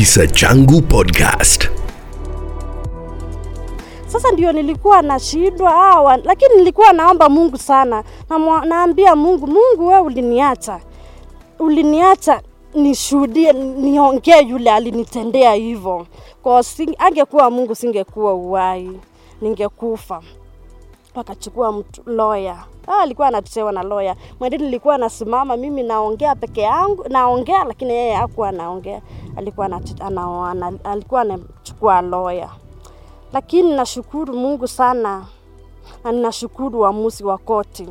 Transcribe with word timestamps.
Kisa 0.00 0.26
Changu 0.26 0.80
Podcast. 0.82 1.68
Sasa 4.06 4.30
ndio 4.32 4.52
nilikuwa 4.52 5.02
nashindwa 5.02 5.70
hawa, 5.70 6.16
lakini 6.16 6.54
nilikuwa 6.56 6.92
naomba 6.92 7.28
Mungu 7.28 7.58
sana, 7.58 8.04
na 8.30 8.64
naambia 8.64 9.16
Mungu, 9.16 9.46
Mungu 9.46 9.86
we 9.88 9.98
uliniacha, 9.98 10.80
uliniacha 11.58 12.40
nishuhudie, 12.74 13.52
niongee 13.52 14.40
yule 14.42 14.70
alinitendea 14.70 15.52
hivyo. 15.54 16.06
Kwa 16.42 16.64
angekuwa 16.98 17.50
Mungu 17.50 17.74
singekuwa 17.74 18.34
uwai, 18.34 18.90
ningekufa. 19.40 20.22
Wakachukua 21.14 21.72
mtu 21.72 22.02
lawyer 22.06 22.64
Ah, 22.86 22.98
alikuwa 23.02 23.28
anatetewa 23.28 23.72
na 23.72 23.82
lawyer. 23.82 24.16
Mwendeni 24.40 24.64
nilikuwa 24.64 24.98
nasimama 24.98 25.56
mimi 25.56 25.82
naongea 25.82 26.34
peke 26.36 26.60
yangu, 26.60 27.04
naongea 27.08 27.64
lakini 27.64 27.92
yeye 27.92 28.14
hakuwa 28.14 28.48
anaongea. 28.48 29.02
Alikuwa 29.36 29.66
anachukua 29.66 30.06
ana, 30.06 30.50
ana, 30.50 30.72
alikuwa 30.84 31.20
anachukua 31.20 32.02
lawyer. 32.02 32.50
Lakini 33.32 33.72
nashukuru 33.72 34.34
Mungu 34.34 34.68
sana 34.68 35.24
na 36.04 36.12
ninashukuru 36.12 36.80
uamuzi 36.80 37.24
wa 37.24 37.38
koti. 37.38 37.88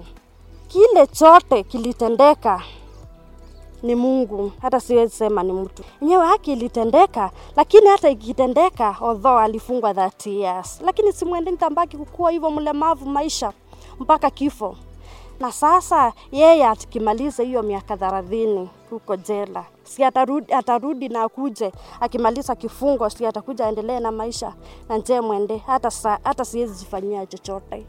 Kile 0.68 1.08
chote 1.08 1.64
kilitendeka 1.64 2.62
ni 3.84 3.96
Mungu, 3.96 4.52
hata 4.62 4.80
siwezi 4.80 5.16
sema 5.16 5.44
ni 5.44 5.54
mtu. 5.54 5.84
Enyewe 6.02 6.26
haki 6.26 6.52
ilitendeka, 6.54 7.32
lakini 7.56 7.88
hata 7.88 8.10
ikitendeka, 8.10 8.96
although 9.02 9.40
alifungwa 9.40 9.92
30 9.94 10.30
years, 10.30 10.82
lakini 10.86 11.14
simwende 11.14 11.52
nitambaki 11.52 11.98
kukua 11.98 12.32
hivyo 12.32 12.52
mlemavu 12.52 13.06
maisha 13.10 13.54
mpaka 14.00 14.30
kifo. 14.30 14.76
Na 15.40 15.52
sasa 15.52 16.14
yeye 16.32 16.66
atikimaliza 16.68 17.44
hiyo 17.44 17.64
miaka 17.64 17.98
thelathini 17.98 18.70
huko 18.90 19.16
jela, 19.16 19.66
si 19.84 20.04
atarudi, 20.04 20.54
atarudi 20.54 21.10
na 21.10 21.24
akuje 21.24 21.72
akimaliza 22.00 22.56
kifungo, 22.56 23.10
si 23.10 23.26
atakuja 23.26 23.66
aendelee 23.66 24.00
na 24.00 24.12
maisha 24.12 24.54
na 24.90 24.98
nje 24.98 25.22
mwende. 25.22 25.58
Hata, 25.58 25.92
sa, 25.92 26.20
hata 26.24 26.46
siwezi 26.46 26.80
jifanyia 26.80 27.26
chochote 27.26 27.86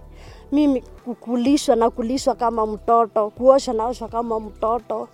mimi, 0.52 0.80
kukulishwa 1.04 1.76
na 1.76 1.90
kulishwa 1.90 2.34
kama 2.34 2.66
mtoto, 2.66 3.30
kuosha 3.30 3.72
naoshwa 3.72 4.08
kama 4.08 4.40
mtoto. 4.40 5.08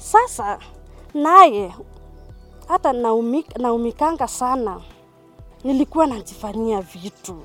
Sasa 0.00 0.58
naye 1.14 1.74
hata 2.68 2.92
naumik, 2.92 3.58
naumikanga 3.58 4.28
sana, 4.28 4.80
nilikuwa 5.64 6.06
najifanyia 6.06 6.80
vitu 6.80 7.36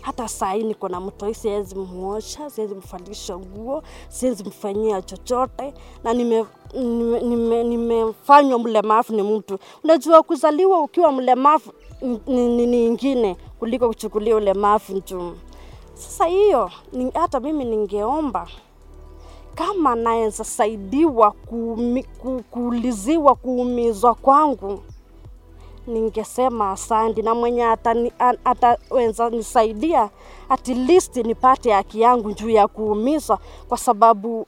hata 0.00 0.28
saa 0.28 0.52
hii 0.52 0.62
niko 0.62 0.88
na 0.88 1.00
mtoi, 1.00 1.34
siwezi 1.34 1.74
muosha, 1.74 2.50
siwezi 2.50 2.74
mfalisha 2.74 3.38
nguo, 3.38 3.82
siwezi 4.08 4.44
mfanyia 4.44 5.02
chochote, 5.02 5.74
na 6.04 6.12
nimefanywa 6.14 7.20
nime, 7.20 7.64
nime, 7.64 7.64
nime 7.64 8.14
mlemavu 8.58 9.12
ni 9.14 9.22
mtu. 9.22 9.58
Unajua, 9.84 10.22
kuzaliwa 10.22 10.80
ukiwa 10.80 11.12
mlemavu 11.12 11.72
ni, 12.26 12.86
ingine 12.86 13.36
kuliko 13.58 13.88
kuchukulia 13.88 14.36
ulemavu 14.36 15.00
juu. 15.00 15.32
Sasa 15.94 16.24
hiyo 16.26 16.70
hata 17.14 17.40
mimi 17.40 17.64
ningeomba 17.64 18.48
kama 19.54 19.94
naweza 19.94 20.44
saidiwa 20.44 21.30
kuumi, 21.30 22.02
ku, 22.02 22.42
kuuliziwa 22.50 23.34
kuumizwa 23.34 24.14
kwangu 24.14 24.80
ningesema 25.86 26.70
asante, 26.70 27.22
na 27.22 27.34
mwenye 27.34 27.64
ataweza 28.44 29.30
nisaidia 29.30 30.10
at 30.48 30.68
least 30.68 31.16
nipate 31.16 31.72
haki 31.72 32.00
yangu 32.00 32.32
juu 32.32 32.48
ya 32.50 32.68
kuumizwa, 32.68 33.38
kwa 33.68 33.78
sababu 33.78 34.46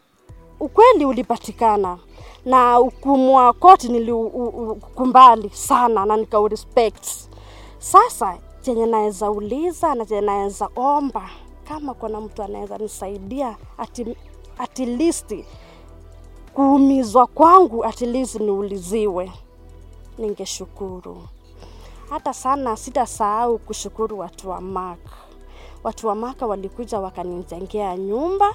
ukweli 0.60 1.04
ulipatikana 1.04 1.98
na 2.44 2.74
hukumu 2.74 3.36
wa 3.36 3.52
koti 3.52 3.88
nilikumbali 3.88 5.50
sana 5.50 6.04
na 6.06 6.16
nikaurespect. 6.16 7.06
Sasa 7.78 8.38
chenye 8.60 8.86
naweza 8.86 9.30
uliza 9.30 9.94
na 9.94 10.06
chenye 10.06 10.20
naweza 10.20 10.68
omba, 10.76 11.30
kama 11.68 11.94
kuna 11.94 12.20
mtu 12.20 12.42
anaweza 12.42 12.78
nisaidia 12.78 13.56
at, 13.78 14.06
at 14.58 14.78
least 14.78 15.34
kuumizwa 16.54 17.26
kwangu 17.26 17.84
at 17.84 18.00
least 18.00 18.34
niuliziwe 18.40 19.32
ningeshukuru. 20.18 21.22
Hata 22.10 22.34
sana 22.34 22.76
sitasahau 22.76 23.58
kushukuru 23.58 24.18
watu 24.18 24.50
wa 24.50 24.60
Mark. 24.60 25.00
Watu 25.84 26.06
wa 26.06 26.14
Mark 26.14 26.42
walikuja 26.42 27.00
wakanijengea 27.00 27.96
nyumba, 27.96 28.54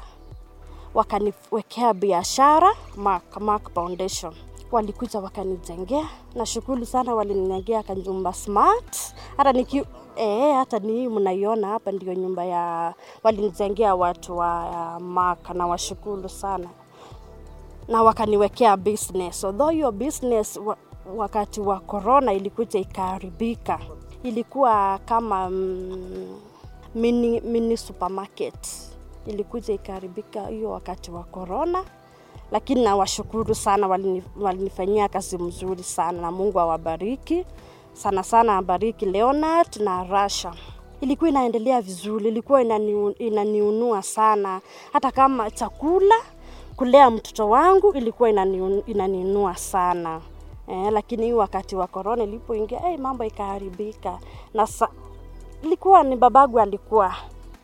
wakaniwekea 0.94 1.94
biashara 1.94 2.74
Mark, 2.96 3.38
Mark 3.42 3.74
Foundation 3.74 4.34
walikuja 4.72 5.20
wakanijengea. 5.20 6.10
Nashukuru 6.36 6.86
sana, 6.86 7.16
walinijengea 7.16 7.84
kanyumba 7.84 8.34
smart. 8.34 8.98
Hata 9.38 9.54
niki 9.54 9.84
eh, 10.16 10.56
hata 10.56 10.80
ni 10.80 11.08
mnaiona 11.10 11.68
hapa 11.68 11.92
ndio 11.92 12.14
nyumba 12.14 12.46
ya 12.46 12.94
walinijengea 13.24 13.96
watu 13.96 14.38
wa 14.38 15.00
Maka 15.00 15.54
na 15.54 15.68
washukuru 15.68 16.30
sana, 16.30 16.70
na 17.88 18.04
wakaniwekea 18.04 18.78
business, 18.78 19.44
although 19.44 19.70
hiyo 19.72 19.92
business 19.92 20.60
wakati 21.16 21.62
wa 21.62 21.80
corona 21.80 22.34
ilikuja 22.34 22.80
ikaharibika. 22.80 23.80
Ilikuwa 24.24 25.00
kama 25.06 25.50
mm, 25.50 26.40
mini, 26.96 27.40
mini 27.42 27.78
supermarket. 27.78 28.68
Ilikuja 29.26 29.74
ikaharibika 29.74 30.48
hiyo 30.48 30.72
wakati 30.72 31.12
wa 31.12 31.24
corona, 31.24 31.84
lakini 32.52 32.84
nawashukuru 32.84 33.56
sana, 33.56 33.88
walinifanyia 34.42 35.08
kazi 35.10 35.38
mzuri 35.38 35.84
sana, 35.84 36.22
na 36.22 36.32
Mungu 36.32 36.60
awabariki 36.60 37.46
sana 37.94 38.24
sana, 38.24 38.58
abariki 38.58 39.06
Leonard 39.06 39.76
na 39.80 40.04
Rasha. 40.04 40.54
Ilikuwa 41.02 41.30
inaendelea 41.30 41.82
vizuri, 41.82 42.28
ilikuwa 42.28 42.62
inani, 42.62 43.12
inaniunua 43.12 44.02
sana, 44.02 44.62
hata 44.94 45.12
kama 45.12 45.52
chakula 45.52 46.16
kulea 46.76 47.10
mtoto 47.10 47.50
wangu 47.50 47.92
ilikuwa 47.94 48.30
inani, 48.30 48.84
inaniunua 48.86 49.56
sana. 49.56 50.22
Eh, 50.68 50.92
lakini 50.92 51.34
wakati 51.34 51.76
wa 51.76 51.88
korona 51.88 52.24
ilipoingia 52.24 52.80
hey, 52.80 52.98
mambo 52.98 53.24
ikaharibika 53.24 54.20
na 54.54 54.68
sa, 54.68 54.88
ilikuwa 55.64 56.04
ni 56.04 56.16
babagu 56.16 56.60
alikuwa 56.60 57.16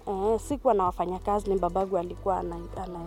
eh, 0.08 0.40
sikuwa 0.40 0.74
na 0.74 0.84
wafanyakazi, 0.84 1.50
ni 1.50 1.60
babagu 1.60 1.98
alikuwa 1.98 2.38
ana, 2.38 2.56
ana, 2.84 3.00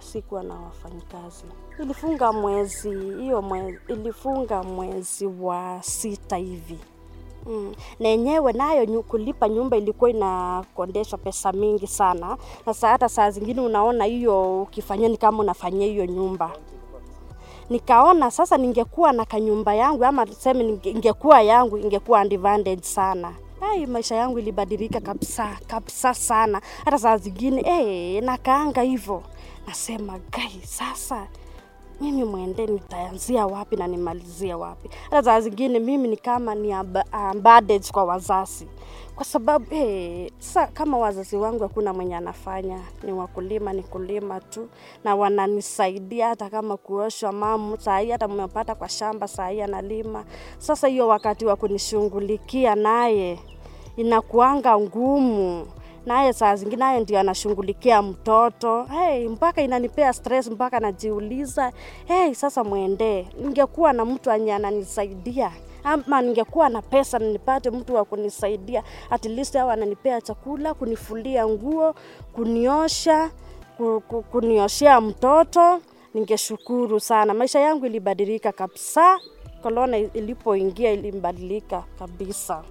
sikuwa 0.00 0.42
na 0.42 0.54
wafanyikazi. 0.54 1.44
Ilifunga 1.82 2.32
mwezi 2.32 2.90
hiyo 3.20 3.42
mwezi, 3.42 3.78
ilifunga 3.88 4.62
mwezi 4.62 5.26
wa 5.40 5.78
sita 5.82 6.36
hivi 6.36 6.78
Mm. 7.48 7.74
Na 8.00 8.08
yenyewe 8.08 8.52
nayo 8.52 9.02
kulipa 9.02 9.48
nyumba 9.48 9.76
ilikuwa 9.76 10.10
inakondesha 10.10 11.16
pesa 11.16 11.52
mingi 11.52 11.86
sana, 11.86 12.36
na 12.66 12.74
hata 12.88 13.08
saa 13.08 13.30
zingine 13.30 13.60
unaona 13.60 14.04
hiyo 14.04 14.62
ukifanyia 14.62 15.08
ni 15.08 15.16
kama 15.16 15.38
unafanyia 15.38 15.86
hiyo 15.86 16.06
nyumba 16.06 16.50
nikaona 17.70 18.30
sasa 18.30 18.56
ningekuwa 18.56 19.12
na 19.12 19.24
kanyumba 19.24 19.74
yangu 19.74 20.04
ama 20.04 20.26
tuseme 20.26 20.78
ingekuwa 20.84 21.42
yangu 21.42 21.78
ingekuwa 21.78 22.20
advantage 22.20 22.82
sana. 22.82 23.32
Ai, 23.60 23.86
maisha 23.86 24.14
yangu 24.16 24.38
ilibadilika 24.38 25.00
kabisa 25.00 25.58
kabisa 25.66 26.14
sana. 26.14 26.60
Hata 26.84 26.98
saa 26.98 27.16
zingine 27.16 27.62
hey, 27.62 28.20
nakaanga 28.20 28.82
hivyo 28.82 29.22
nasema 29.66 30.18
gai, 30.32 30.60
sasa 30.64 31.26
mimi 32.00 32.24
mwende 32.24 32.66
nitaanzia 32.66 33.46
wapi 33.46 33.76
na 33.76 33.86
nimalizie 33.86 34.54
wapi? 34.54 34.90
Hata 35.04 35.22
saa 35.22 35.40
zingine 35.40 35.78
mimi 35.78 36.08
ni 36.08 36.16
kama 36.16 36.54
ni 36.54 36.74
bandage 37.42 37.88
kwa 37.92 38.04
wazazi 38.04 38.66
kwa 39.16 39.24
sababu 39.24 39.64
hey, 39.70 40.28
sa, 40.38 40.66
kama 40.66 40.98
wazazi 40.98 41.36
wangu 41.36 41.62
hakuna 41.62 41.92
mwenye 41.92 42.16
anafanya, 42.16 42.80
ni 43.02 43.12
wakulima, 43.12 43.72
ni 43.72 43.82
kulima 43.82 44.40
tu, 44.40 44.68
na 45.04 45.14
wananisaidia 45.14 46.28
hata 46.28 46.50
kama 46.50 46.76
kuosha 46.76 47.32
mamu 47.32 47.76
sahii, 47.80 48.10
hata 48.10 48.28
mmepata 48.28 48.74
kwa 48.74 48.88
shamba 48.88 49.28
sahii 49.28 49.60
analima. 49.60 50.24
Sasa 50.58 50.88
hiyo 50.88 51.08
wakati 51.08 51.46
wa 51.46 51.56
kunishughulikia 51.56 52.74
naye 52.74 53.38
inakuanga 53.96 54.78
ngumu 54.78 55.66
naye 56.06 56.32
saa 56.32 56.56
zingine 56.56 56.76
naye 56.76 57.00
ndio 57.00 57.18
anashughulikia 57.20 58.02
mtoto 58.02 58.82
hey, 58.84 59.28
mpaka 59.28 59.62
inanipea 59.62 60.12
stress, 60.12 60.46
mpaka 60.50 60.80
najiuliza 60.80 61.72
hey, 62.06 62.34
sasa 62.34 62.64
mwendee, 62.64 63.26
ningekuwa 63.40 63.92
na 63.92 64.04
mtu 64.04 64.30
anye 64.30 64.54
ananisaidia 64.54 65.52
ama 65.84 66.22
ningekuwa 66.22 66.68
na 66.68 66.82
pesa 66.82 67.18
nipate 67.18 67.70
mtu 67.70 67.94
wa 67.94 68.04
kunisaidia 68.04 68.82
at 69.10 69.24
least 69.24 69.56
au 69.56 69.70
ananipea 69.70 70.20
chakula, 70.20 70.74
kunifulia 70.74 71.48
nguo, 71.48 71.94
kuniosha, 72.32 73.30
kunioshea 74.30 75.00
mtoto, 75.00 75.80
ningeshukuru 76.14 77.00
sana. 77.00 77.34
Maisha 77.34 77.60
yangu 77.60 77.86
ilibadilika 77.86 78.52
kabisa, 78.52 79.18
korona 79.62 79.98
ilipoingia 79.98 80.92
ilibadilika 80.92 81.84
kabisa. 81.98 82.62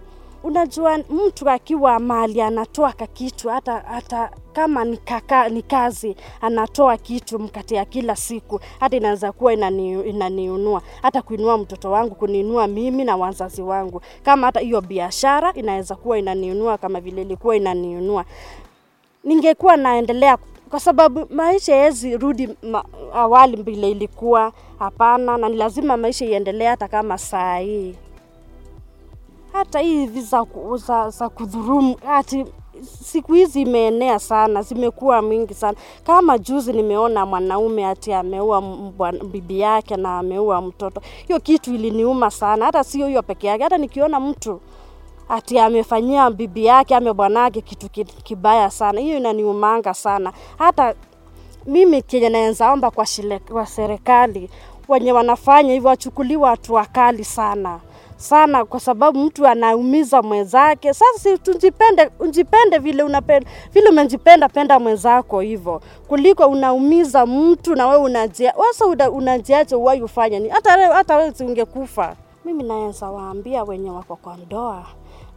Unajua 0.45 0.97
mtu 0.97 1.49
akiwa 1.49 1.99
mali 1.99 2.41
anatoa 2.41 2.93
kakitu 2.93 3.49
hata 3.49 3.79
hata 3.79 4.31
kama 4.53 4.85
ni, 4.85 4.97
kaka, 4.97 5.49
ni 5.49 5.61
kazi 5.61 6.15
anatoa 6.41 6.97
kitu 6.97 7.39
mkate 7.39 7.75
ya 7.75 7.85
kila 7.85 8.15
siku 8.15 8.59
hata 8.79 8.97
inaweza 8.97 9.31
kuwa 9.31 9.53
inani, 9.53 10.79
hata 11.01 11.21
kuinua 11.21 11.57
mtoto 11.57 11.91
wangu 11.91 12.15
kuniinua 12.15 12.67
mimi 12.67 13.03
na 13.03 13.15
wazazi 13.17 13.61
wangu. 13.61 14.01
Kama 14.23 14.47
hata 14.47 14.59
hiyo 14.59 14.81
biashara 14.81 15.53
inaweza 15.53 15.95
kuwa 15.95 16.17
inaniunua 16.19 16.77
kama 16.77 16.99
vile 17.01 17.21
ilikuwa 17.21 17.55
inaniunua 17.55 18.25
ningekuwa 19.23 19.77
naendelea 19.77 20.37
kwa 20.69 20.79
sababu 20.79 21.27
maisha 21.29 21.75
hawezi 21.75 22.17
rudi 22.17 22.49
ma, 22.63 22.85
awali 23.13 23.63
vile 23.63 23.91
ilikuwa. 23.91 24.51
Hapana 24.79 25.37
na 25.37 25.49
ni 25.49 25.55
lazima 25.57 25.97
maisha 25.97 26.25
iendelee 26.25 26.65
hata 26.67 26.87
kama 26.87 27.17
saa 27.17 27.57
hii 27.57 27.95
hata 29.55 29.79
hivi 29.79 30.21
za, 30.21 30.45
za, 30.75 31.09
za 31.09 31.29
kudhurumu 31.29 31.95
ati 32.09 32.45
siku 33.03 33.33
hizi 33.33 33.61
imeenea 33.61 34.19
sana, 34.19 34.61
zimekuwa 34.61 35.21
mingi 35.21 35.53
sana. 35.53 35.77
Kama 36.03 36.37
juzi 36.37 36.73
nimeona 36.73 37.25
mwanaume 37.25 37.85
ati 37.85 38.13
ameua 38.13 38.61
bibi 39.31 39.59
yake 39.59 39.95
na 39.95 40.17
ameua 40.19 40.61
mtoto, 40.61 41.01
hiyo 41.27 41.39
kitu 41.39 41.73
iliniuma 41.75 42.31
sana. 42.31 42.65
Hata 42.65 42.83
sio 42.83 43.07
hiyo 43.07 43.23
peke 43.23 43.47
yake, 43.47 43.63
hata 43.63 43.77
nikiona 43.77 44.19
mtu 44.19 44.61
ati 45.29 45.59
amefanyia 45.59 46.29
bibi 46.31 46.65
yake 46.65 46.95
ame 46.95 47.13
bwanake 47.13 47.61
kitu 47.61 47.89
kibaya 48.23 48.69
sana, 48.71 49.01
hiyo 49.01 49.17
inaniumanga 49.17 49.93
sana. 49.93 50.33
Hata 50.57 50.93
mimi 51.65 52.01
kenye 52.01 52.29
naweza 52.29 52.71
omba 52.71 52.91
kwa, 52.91 53.05
kwa 53.51 53.65
serikali 53.65 54.49
wenye 54.87 55.11
wanafanya 55.11 55.73
hivyo 55.73 55.89
wachukuliwa 55.89 56.49
hatua 56.49 56.85
kali 56.85 57.23
sana 57.23 57.79
sana, 58.17 58.65
kwa 58.65 58.79
sababu 58.79 59.19
mtu 59.19 59.47
anaumiza 59.47 60.21
mwenzake. 60.21 60.93
Sasa 60.93 61.37
tujipende, 61.37 62.09
ujipende 62.19 62.77
vile 62.77 63.03
unapenda, 63.03 63.49
vile 63.73 63.89
umejipenda, 63.89 64.49
penda 64.49 64.79
mwenzako 64.79 65.39
hivyo, 65.39 65.81
kuliko 66.07 66.45
unaumiza 66.47 67.25
mtu 67.25 67.75
na 67.75 67.87
wewe 67.87 68.01
unajia 68.03 68.53
wasa 68.57 68.85
una- 68.85 69.11
unajiacha 69.11 69.77
uwai 69.77 70.01
ufanya 70.01 70.39
ni 70.39 70.49
hata 70.49 70.93
hata 70.93 71.17
wewe 71.17 71.33
ungekufa. 71.39 72.15
Mimi 72.45 72.63
naweza 72.63 73.09
waambia 73.11 73.63
wenye 73.63 73.89
wako 73.91 74.15
kwa 74.15 74.37
ndoa 74.37 74.85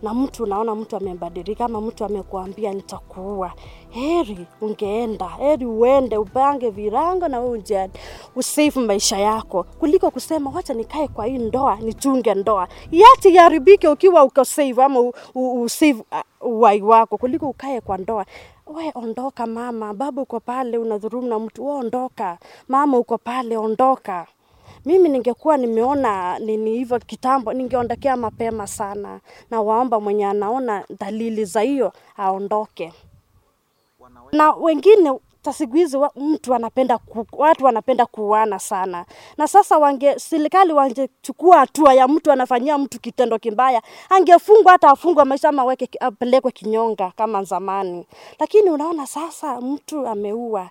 na 0.03 0.15
mtu 0.15 0.43
unaona 0.43 0.75
mtu 0.75 0.97
amebadilika 0.97 1.65
ama 1.65 1.81
mtu 1.81 2.05
amekuambia 2.05 2.75
nitakuua, 2.75 3.53
heri 3.91 4.47
ungeenda, 4.61 5.29
heri 5.29 5.67
uende 5.67 6.17
upange 6.17 6.71
virango 6.71 7.29
na 7.29 7.41
wewe 7.41 7.91
usave 8.37 8.81
maisha 8.81 9.19
yako, 9.19 9.63
kuliko 9.63 10.11
kusema 10.11 10.51
wacha 10.51 10.75
nikae 10.75 11.09
kwa 11.09 11.27
hii 11.27 11.39
ndoa 11.39 11.77
nichunge 11.77 12.35
ndoa. 12.35 12.69
Yati 12.93 13.35
yaribike 13.35 13.89
ukiwa 13.89 14.25
uko 14.25 14.45
save 14.45 14.83
ama 14.83 15.13
usave 15.35 16.05
uh, 16.43 16.53
uhai 16.53 16.83
wako, 16.83 17.17
kuliko 17.19 17.49
ukae 17.49 17.81
kwa 17.81 17.99
ndoa. 17.99 18.27
We 18.67 18.93
ondoka 18.95 19.47
mama, 19.47 19.95
baba 19.95 20.23
uko 20.23 20.41
pale 20.41 20.79
unadhurumu 20.79 21.29
na 21.29 21.39
mtu, 21.39 21.67
we 21.67 21.73
ondoka. 21.73 22.39
Mama, 22.69 22.99
uko 22.99 23.19
pale 23.19 23.57
ondoka 23.57 24.27
mimi 24.89 25.09
ningekuwa 25.09 25.57
nimeona 25.57 26.39
nini 26.39 26.71
hivyo 26.71 26.99
kitambo, 26.99 27.53
ningeondokea 27.53 28.17
mapema 28.17 28.67
sana, 28.67 29.21
na 29.51 29.61
waomba 29.61 30.01
mwenye 30.01 30.27
anaona 30.27 30.85
dalili 31.01 31.45
za 31.45 31.61
hiyo 31.61 31.93
aondoke. 32.17 32.93
Na 34.33 34.53
wengine 34.53 35.19
siku 35.53 35.77
hizi 35.77 35.99
mtu 36.17 36.55
anapenda 36.55 36.99
ku, 36.99 37.27
watu 37.33 37.65
wanapenda 37.65 38.07
kuuana 38.07 38.59
sana, 38.59 39.05
na 39.37 39.49
sasa 39.49 39.79
wange 39.79 40.19
serikali 40.19 40.73
wangechukua 40.73 41.59
hatua 41.59 41.95
ya 41.95 42.09
mtu 42.09 42.33
anafanyia 42.33 42.79
mtu 42.79 43.01
kitendo 43.01 43.39
kibaya, 43.39 43.83
angefungwa 44.11 44.73
hata 44.73 44.89
afungwe 44.91 45.25
maisha 45.25 45.49
ama 45.49 45.77
apelekwe 46.01 46.53
kinyonga 46.53 47.13
kama 47.17 47.45
zamani. 47.45 48.07
Lakini 48.41 48.71
unaona 48.71 49.07
sasa 49.07 49.61
mtu 49.61 50.07
ameua 50.07 50.71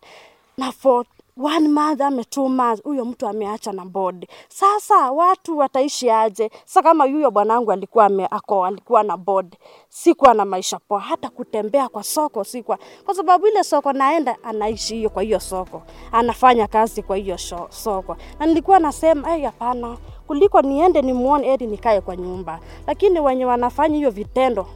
na 0.58 0.72
for 0.72 1.06
one 1.44 1.68
month 1.68 2.02
ama 2.02 2.24
two 2.24 2.50
months 2.50 2.84
huyo 2.84 3.06
mtu 3.06 3.28
ameacha 3.28 3.72
na 3.72 3.86
board. 3.86 4.28
Sasa 4.50 5.12
watu 5.12 5.58
wataishi 5.58 6.10
aje? 6.12 6.52
Sasa 6.66 6.82
kama 6.82 7.06
yuyo 7.06 7.32
bwanangu 7.32 7.72
alikuwa 7.72 8.06
ame, 8.06 8.26
alikuwa 8.66 9.04
na 9.04 9.18
board, 9.18 9.56
sikuwa 9.90 10.34
na 10.34 10.46
maisha 10.46 10.80
poa, 10.80 11.00
hata 11.00 11.30
kutembea 11.30 11.90
kwa 11.90 12.04
soko 12.04 12.44
sikuwa, 12.44 12.80
kwa 13.06 13.14
sababu 13.16 13.48
ile 13.48 13.64
soko 13.64 13.94
naenda 13.94 14.38
anaishi 14.44 14.96
hiyo 14.96 15.10
kwa 15.10 15.24
hiyo 15.24 15.40
soko, 15.40 15.82
anafanya 16.12 16.68
kazi 16.68 17.04
kwa 17.04 17.18
hiyo 17.18 17.38
soko, 17.70 18.18
na 18.40 18.46
nilikuwa 18.46 18.80
nasema 18.80 19.28
"Ai, 19.28 19.42
hapana, 19.44 19.98
kuliko 20.28 20.62
niende 20.62 21.02
nimuone, 21.02 21.48
eti 21.54 21.68
nikae 21.68 22.02
kwa 22.02 22.16
nyumba. 22.16 22.60
Lakini 22.88 23.20
wenye 23.20 23.46
wanafanya 23.46 23.96
hiyo 23.96 24.12
vitendo 24.12 24.68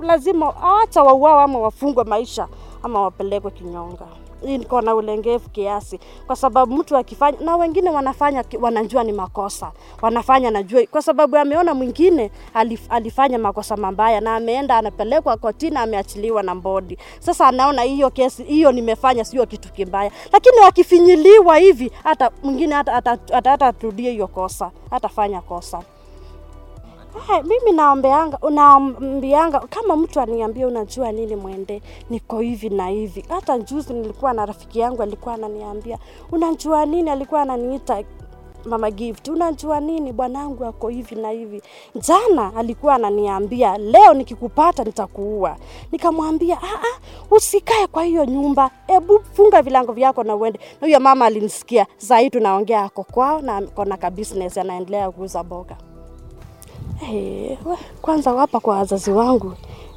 lazima 0.00 0.54
acha 0.82 1.02
wauawa 1.02 1.42
ama 1.44 1.58
wafungwe 1.58 2.04
maisha 2.04 2.48
ama 2.82 3.00
wapelekwe 3.02 3.50
kinyonga. 3.50 4.06
Niko 4.42 4.80
na 4.80 4.94
ulengevu 4.94 5.48
kiasi, 5.48 6.00
kwa 6.26 6.36
sababu 6.36 6.74
mtu 6.76 6.96
akifanya, 6.96 7.38
na 7.40 7.56
wengine 7.56 7.90
wanafanya 7.90 8.44
wanajua 8.60 9.04
ni 9.04 9.12
makosa, 9.12 9.72
wanafanya 10.02 10.50
najua, 10.50 10.86
kwa 10.86 11.02
sababu 11.02 11.36
ameona 11.36 11.74
mwingine 11.74 12.30
alif, 12.54 12.80
alifanya 12.88 13.38
makosa 13.38 13.76
mabaya 13.76 14.20
na 14.20 14.36
ameenda 14.36 14.76
anapelekwa 14.76 15.36
kotini, 15.36 15.76
ameachiliwa 15.76 16.42
na 16.42 16.54
bodi. 16.54 16.98
Sasa 17.20 17.46
anaona 17.46 17.82
hiyo 17.82 18.10
kesi 18.10 18.42
hiyo 18.42 18.72
nimefanya 18.72 19.24
sio 19.24 19.46
kitu 19.46 19.72
kibaya, 19.72 20.10
lakini 20.32 20.58
wakifinyiliwa 20.58 21.56
hivi, 21.56 21.92
hata 22.04 22.30
mwingine 22.42 22.74
hata 22.74 22.92
hata 23.32 23.72
hiyo 23.96 24.26
kosa, 24.26 24.70
hatafanya 24.90 25.40
kosa. 25.40 25.82
Hey, 27.26 27.42
mimi 27.42 27.72
naombeanga 27.72 28.38
naambianga 28.50 29.60
kama 29.60 29.96
mtu 29.96 30.20
aniambia 30.20 30.66
unajua 30.66 31.12
nini 31.12 31.36
mwende 31.36 31.82
niko 32.10 32.40
hivi 32.40 32.68
na 32.70 32.88
hivi. 32.88 33.24
Hata 33.28 33.58
juzi 33.58 33.92
nilikuwa 33.92 34.32
na 34.32 34.46
rafiki 34.46 34.78
yangu 34.80 35.02
alikuwa 35.02 35.34
ananiambia 35.34 35.98
unajua 36.32 36.86
nini? 36.86 37.10
Alikuwa 37.10 37.42
ananiita 37.42 38.02
mama 38.64 38.90
gift 38.90 39.28
unajua 39.28 39.80
nini? 39.80 40.12
Bwanangu 40.12 40.64
ako 40.64 40.88
hivi 40.88 41.14
na 41.14 41.30
hivi. 41.30 41.62
Jana 41.94 42.52
alikuwa 42.56 42.94
ananiambia 42.94 43.78
leo 43.78 44.14
nikikupata 44.14 44.84
nitakuua. 44.84 45.56
Nikamwambia 45.92 46.56
"Ah, 46.62 46.66
ah, 46.66 47.00
usikae 47.34 47.86
kwa 47.86 48.04
hiyo 48.04 48.24
nyumba. 48.24 48.70
Hebu 48.86 49.20
funga 49.32 49.62
vilango 49.62 49.92
vyako 49.92 50.22
na 50.24 50.36
uende. 50.36 50.58
Na 50.80 50.86
huyo 50.86 51.00
mama 51.00 51.26
alinisikia 51.26 51.86
saa 51.96 52.18
hii 52.18 52.30
tunaongea 52.30 52.82
ako 52.84 53.04
kwao 53.04 53.40
na 53.40 53.62
kona 53.62 53.96
ka 53.96 54.10
business 54.10 54.58
anaendelea 54.58 55.10
kuuza 55.10 55.42
boga 55.42 55.76
Hey, 57.06 57.56
we, 57.64 57.76
kwanza 58.02 58.30
hapa 58.32 58.60
kwa 58.60 58.76
wazazi 58.76 59.10
wangu 59.10 59.54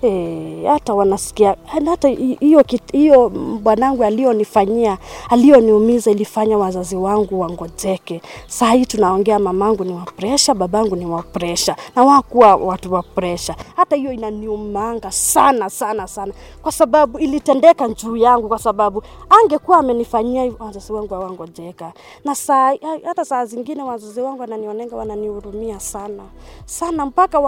hey, 0.10 0.66
hata 0.68 0.94
wanasikia 0.94 1.56
hata 1.86 2.08
hiyo 2.08 2.64
hiyo 2.92 3.30
bwanangu 3.64 4.04
alionifanyia 4.04 4.98
alioniumiza 5.30 6.12
ilifanya 6.12 6.58
wazazi 6.58 6.96
wangu 6.96 7.40
wangojeke. 7.40 8.22
Saa 8.48 8.72
hii 8.74 8.86
tunaongea, 8.86 9.40
mamangu 9.40 9.84
ni 9.84 9.94
wa 9.94 10.02
presha, 10.02 10.54
babangu 10.54 10.96
ni 10.96 11.06
wa 11.06 11.24
presha, 11.24 11.76
na 11.96 12.04
wakuwa 12.04 12.56
watu 12.56 12.94
wa 12.94 13.04
presha. 13.04 13.56
Hata 13.76 13.96
hiyo 13.96 14.12
inaniumanga 14.12 15.12
sana 15.12 15.70
sana 15.70 16.08
sana, 16.08 16.34
kwa 16.62 16.72
sababu 16.72 17.20
ilitendeka 17.20 17.88
juu 17.90 18.16
yangu, 18.18 18.48
kwa 18.48 18.60
sababu 18.60 19.04
angekuwa 19.44 19.78
amenifanyia 19.78 20.52
wazazi 20.60 20.94
wangu 20.94 21.14
hawangojeka. 21.14 21.94
Na 22.26 22.36
saa 22.36 22.74
hata 23.06 23.26
saa 23.26 23.46
zingine 23.46 23.84
wazazi 23.84 24.22
wangu 24.22 24.42
wananionenga, 24.42 24.96
wananihurumia 24.96 25.80
sana 25.80 26.24
sana, 26.66 27.06
mpaka 27.06 27.40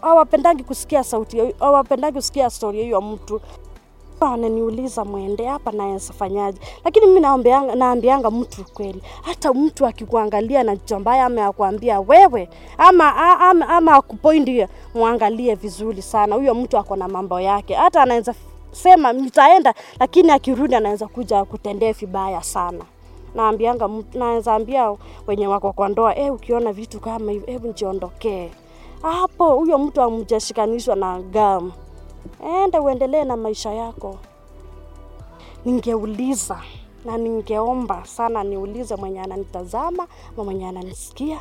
hawapendangi 0.00 0.64
kusikia 0.64 1.04
sauti, 1.04 1.38
ya- 1.38 1.52
hawapendangi 2.00 2.14
kusikia 2.14 2.50
stori 2.50 2.90
ya 2.90 3.00
mtu 3.00 3.40
ananiuliza 4.20 5.04
mwende 5.04 5.44
hapa 5.46 5.72
naweza 5.72 6.12
fanyaje, 6.12 6.58
lakini 6.84 7.06
mimi 7.06 7.20
naambianga, 7.20 7.74
naambianga 7.74 8.30
mtu 8.30 8.64
kweli, 8.74 9.02
hata 9.22 9.52
mtu 9.54 9.86
akikuangalia 9.86 10.62
na 10.62 10.76
jicho 10.76 10.98
mbaya 11.00 11.24
ama 11.26 11.46
akwambia 11.46 12.00
wewe 12.00 12.48
ama, 12.78 13.16
ama, 13.40 13.68
ama 13.68 13.94
akupointi, 13.94 14.66
mwangalie 14.94 15.54
vizuri 15.54 16.02
sana. 16.02 16.34
Huyo 16.36 16.54
mtu 16.54 16.78
ako 16.78 16.96
na 16.96 17.08
mambo 17.08 17.40
yake, 17.40 17.74
hata 17.74 18.02
anaweza 18.02 18.34
sema 18.72 19.12
nitaenda, 19.12 19.74
lakini 20.00 20.30
akirudi 20.30 20.74
anaweza 20.74 21.06
kuja 21.06 21.44
kutendea 21.44 21.92
vibaya 21.92 22.42
sana. 22.42 22.84
Naambianga, 23.34 23.88
naweza 24.14 24.54
ambia 24.54 24.96
wenye 25.26 25.46
wako 25.46 25.72
kwa 25.72 25.88
ndoa 25.88 26.16
eh, 26.18 26.32
ukiona 26.34 26.72
vitu 26.72 27.00
kama 27.00 27.32
hivyo, 27.32 27.46
hebu 27.52 27.66
njiondokee 27.68 28.50
hapo. 29.02 29.50
Huyo 29.54 29.78
mtu 29.78 30.02
amjashikanishwa 30.02 30.96
na 30.96 31.20
gamu 31.20 31.72
enda 32.64 32.80
uendelee 32.80 33.24
na 33.24 33.36
maisha 33.36 33.72
yako. 33.72 34.18
Ningeuliza 35.64 36.60
na 37.04 37.18
ningeomba 37.18 38.04
sana 38.04 38.44
niulize 38.44 38.96
mwenye 38.96 39.20
ananitazama 39.20 40.06
ama 40.34 40.44
mwenye 40.44 40.68
ananisikia, 40.68 41.40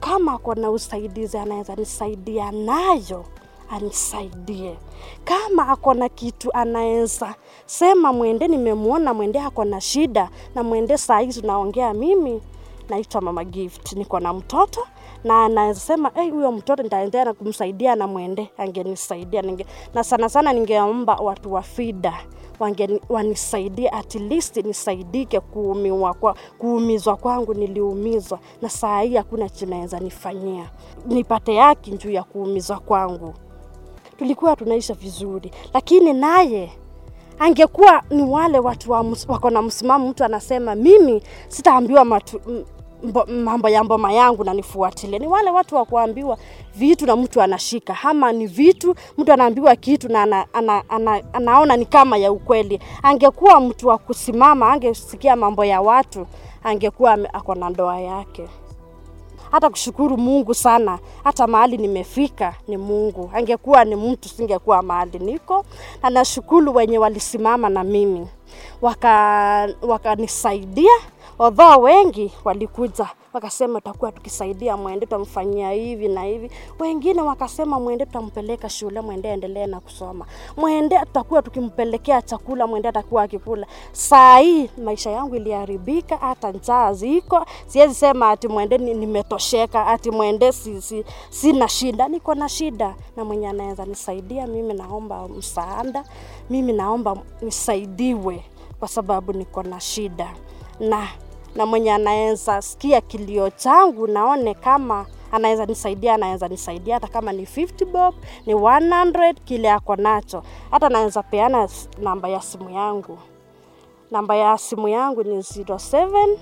kama 0.00 0.32
ako 0.32 0.54
na 0.54 0.70
usaidizi 0.70 1.38
anaweza 1.38 1.74
nisaidia 1.76 2.50
nayo 2.52 3.24
anisaidie. 3.70 4.76
Kama 5.24 5.68
ako 5.68 5.94
na 5.94 6.08
kitu 6.08 6.52
anaweza 6.52 7.34
sema, 7.66 8.12
mwende, 8.12 8.48
nimemwona 8.48 9.14
mwende 9.14 9.40
ako 9.40 9.64
na 9.64 9.80
shida, 9.80 10.28
na 10.54 10.62
mwende 10.62 10.98
saa 10.98 11.18
hizi 11.18 11.40
tunaongea 11.40 11.94
mimi 11.94 12.42
naitwa 12.88 13.20
Mama 13.20 13.44
Gift, 13.44 13.92
niko 13.92 14.20
na 14.20 14.32
mtoto 14.32 14.86
na 15.24 15.44
anaweza 15.44 15.80
sema 15.80 16.08
huyo 16.32 16.52
mtoto 16.52 16.82
nitaendelea 16.82 17.24
na 17.24 17.32
kumsaidia 17.34 17.94
na 17.96 18.06
mwende 18.06 18.50
angenisaidia 18.58 19.42
ninge, 19.42 19.66
na 19.94 20.04
sana 20.04 20.28
sana 20.28 20.52
ningeomba 20.52 21.14
watu 21.16 21.52
wa 21.52 21.62
FIDA 21.62 22.14
wange 22.58 23.00
wanisaidia 23.08 23.92
at 23.92 24.14
least 24.14 24.56
nisaidike 24.56 25.40
kuumiwa 25.40 26.14
kwa, 26.14 26.34
kuumizwa 26.58 27.16
kwangu 27.16 27.54
niliumizwa 27.54 28.38
na 28.62 28.68
saa 28.68 29.00
hii 29.00 29.16
hakuna 29.16 29.48
chinaweza 29.48 30.00
nifanyia. 30.00 30.70
Nipate 31.06 31.58
haki 31.58 31.90
juu 31.90 32.10
ya 32.10 32.22
kuumizwa 32.22 32.78
kwangu. 32.78 33.34
Tulikuwa 34.18 34.56
tunaisha 34.56 34.94
vizuri 34.94 35.50
lakini 35.74 36.12
naye 36.12 36.72
angekuwa 37.38 38.02
ni 38.10 38.22
wale 38.22 38.58
watu 38.58 38.92
wa, 38.92 39.00
mus- 39.02 39.30
wako 39.32 39.50
na 39.50 39.62
msimamo 39.62 40.08
mtu 40.08 40.24
anasema 40.24 40.74
mimi 40.74 41.22
sitaambiwa 41.48 42.04
mbo- 43.02 43.26
mambo 43.26 43.68
ya 43.68 43.84
mboma 43.84 44.12
yangu 44.12 44.44
na 44.44 44.54
nifuatilie 44.54 45.18
ni 45.18 45.26
wale 45.26 45.50
watu 45.50 45.76
wa 45.76 45.84
kuambiwa 45.84 46.38
vitu 46.74 47.06
na 47.06 47.16
mtu 47.16 47.42
anashika. 47.42 47.96
Ama 48.02 48.32
ni 48.32 48.46
vitu 48.46 48.94
mtu 49.18 49.32
anaambiwa 49.32 49.76
kitu 49.76 50.08
na 50.08 50.22
ana, 50.22 50.46
ana, 50.52 50.82
ana, 50.88 51.22
anaona 51.32 51.76
ni 51.76 51.84
kama 51.86 52.16
ya 52.16 52.32
ukweli. 52.32 52.80
Angekuwa 53.02 53.60
mtu 53.60 53.88
wa 53.88 53.98
kusimama 53.98 54.72
angesikia 54.72 55.36
mambo 55.36 55.64
ya 55.64 55.80
watu 55.80 56.26
angekuwa 56.62 57.12
ako 57.32 57.54
na 57.54 57.70
ndoa 57.70 58.00
yake. 58.00 58.48
Hata 59.50 59.70
kushukuru 59.70 60.16
Mungu 60.16 60.54
sana, 60.54 60.98
hata 61.24 61.46
mahali 61.46 61.76
nimefika 61.78 62.54
ni 62.68 62.76
Mungu. 62.76 63.30
Angekuwa 63.34 63.84
ni 63.84 63.96
mtu, 63.96 64.28
singekuwa 64.28 64.82
mahali 64.82 65.18
niko, 65.18 65.64
na 66.02 66.10
nashukuru 66.10 66.74
wenye 66.74 66.98
walisimama 66.98 67.68
na 67.68 67.84
mimi. 67.84 68.26
Waka 68.82 69.68
wakanisaidia, 69.82 70.90
although 71.40 71.82
wengi 71.82 72.32
walikuja 72.44 73.08
wakasema 73.32 73.80
tutakuwa 73.80 74.12
tukisaidia 74.12 74.76
mwende, 74.76 75.06
tutamfanyia 75.06 75.70
hivi 75.70 76.08
na 76.08 76.22
hivi. 76.22 76.50
Wengine 76.78 77.22
wakasema 77.22 77.80
mwende, 77.80 78.06
tutampeleka 78.06 78.68
shule, 78.68 79.00
mwende 79.00 79.30
aendelee 79.30 79.66
na 79.66 79.80
kusoma, 79.80 80.26
mwende 80.56 80.98
tutakuwa 80.98 81.42
tukimpelekea 81.42 82.22
chakula, 82.22 82.66
mwende 82.66 82.88
atakuwa 82.88 83.22
akikula. 83.22 83.66
Saa 83.92 84.38
hii 84.38 84.70
maisha 84.84 85.10
yangu 85.10 85.36
iliharibika, 85.36 86.16
hata 86.16 86.52
njaa 86.52 86.92
ziko. 86.92 87.46
Siwezi 87.66 87.94
sema 87.94 88.30
ati 88.30 88.48
mwende 88.48 88.78
nimetosheka, 88.78 89.86
ati 89.86 90.10
mwende 90.10 90.52
si, 90.52 90.82
si, 90.82 91.04
sina 91.30 91.68
shida. 91.68 92.08
Niko 92.08 92.34
na 92.34 92.48
shida, 92.48 92.94
na 93.16 93.24
mwenye 93.24 93.48
anaweza 93.48 93.84
nisaidia 93.84 94.46
mimi, 94.46 94.74
naomba 94.74 95.28
msaada, 95.28 96.04
mimi 96.50 96.72
naomba 96.72 97.16
nisaidiwe 97.42 98.44
kwa 98.78 98.88
sababu 98.88 99.32
niko 99.32 99.62
na 99.62 99.80
shida 99.80 100.34
na 100.80 101.08
na 101.54 101.66
mwenye 101.66 101.92
anaweza 101.92 102.62
sikia 102.62 103.00
kilio 103.00 103.50
changu 103.50 104.06
naone 104.06 104.54
kama 104.54 105.06
anaweza 105.32 105.66
nisaidia, 105.66 106.14
anaweza 106.14 106.48
nisaidia 106.48 106.94
hata 106.94 107.08
kama 107.08 107.32
ni 107.32 107.42
50 107.44 107.84
bob, 107.84 108.14
ni 108.46 108.54
100 108.54 109.34
kile 109.44 109.70
ako 109.70 109.96
nacho. 109.96 110.42
Hata 110.70 110.88
naweza 110.88 111.22
peana 111.22 111.68
namba 111.98 112.28
ya 112.28 112.42
simu 112.42 112.70
yangu. 112.70 113.18
Namba 114.10 114.36
ya 114.36 114.58
simu 114.58 114.88
yangu 114.88 115.22
ni 115.22 115.36
07 115.38 116.36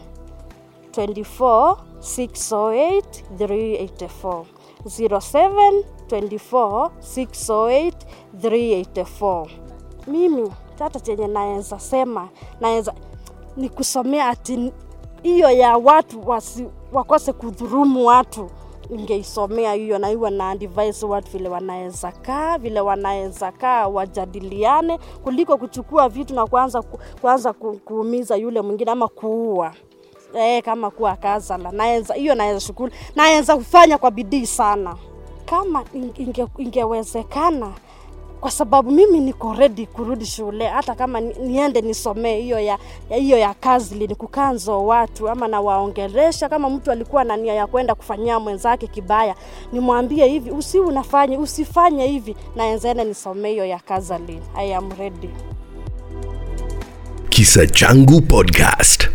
24 0.92 1.76
608 2.00 3.02
384 3.38 4.44
07 4.84 5.82
24 6.08 6.90
608 7.00 7.92
384 8.40 9.46
mimi 10.06 10.52
hata 10.78 11.00
chenye 11.00 11.26
naweza 11.26 11.78
sema 11.78 12.28
naweza 12.60 12.94
ni 13.56 13.68
kusomea 13.68 14.28
ati 14.28 14.72
hiyo 15.22 15.50
ya 15.50 15.76
watu 15.76 16.28
wasi, 16.28 16.66
wakose 16.92 17.32
kudhurumu 17.32 18.06
watu 18.06 18.50
ingeisomea 18.90 19.72
hiyo 19.72 19.98
na 19.98 20.10
iwe 20.10 20.30
na 20.30 20.50
advice 20.50 21.06
watu 21.06 21.30
vile 21.30 21.48
wanaweza 21.48 22.12
kaa 22.12 22.58
vile 22.58 22.80
wanaweza 22.80 23.52
kaa 23.52 23.88
wajadiliane 23.88 24.98
kuliko 25.24 25.56
kuchukua 25.56 26.08
vitu 26.08 26.34
na 26.34 26.46
kuanza, 26.46 26.82
kuanza 27.20 27.52
kuumiza 27.84 28.36
yule 28.36 28.60
mwingine 28.60 28.90
ama 28.90 29.08
kuua. 29.08 29.74
E, 30.34 30.62
kama 30.62 30.90
kuwa 30.90 31.16
kazala 31.16 31.70
naweza 31.72 32.14
hiyo 32.14 32.34
naweza 32.34 32.60
shukuru 32.60 32.92
naweza 33.16 33.56
kufanya 33.56 33.98
kwa 33.98 34.10
bidii 34.10 34.46
sana. 34.46 34.96
Kama 35.44 35.84
inge, 35.94 36.46
ingewezekana 36.58 37.72
kwa 38.40 38.50
sababu 38.50 38.90
mimi 38.90 39.20
niko 39.20 39.54
ready 39.54 39.86
kurudi 39.86 40.26
shule 40.26 40.66
hata 40.68 40.94
kama 40.94 41.20
niende 41.20 41.80
nisomee 41.80 42.40
hiyo 42.40 42.58
ya 42.60 42.78
hiyo 43.08 43.38
ya 43.38 43.54
kazi 43.54 43.94
ni 43.94 44.14
kukanzo 44.14 44.86
watu 44.86 45.28
ama 45.28 45.48
nawaongelesha 45.48 46.48
kama 46.48 46.70
mtu 46.70 46.90
alikuwa 46.92 47.24
na 47.24 47.36
nia 47.36 47.54
ya 47.54 47.66
kwenda 47.66 47.94
kufanyia 47.94 48.40
mwenzake 48.40 48.86
kibaya 48.86 49.34
nimwambie 49.72 50.26
hivi 50.26 50.50
usi 50.50 50.78
unafanya 50.78 51.38
usifanye 51.38 52.06
hivi 52.06 52.36
naenzene 52.56 53.04
nisomee 53.04 53.50
hiyo 53.50 53.64
ya 53.66 53.78
kazalin 53.78 54.40
i 54.56 54.74
am 54.74 54.90
ready 54.98 55.30
Kisa 57.28 57.66
Changu 57.66 58.20
Podcast. 58.22 59.08